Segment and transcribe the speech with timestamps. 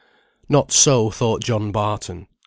[0.49, 2.27] Not so thought John Barton.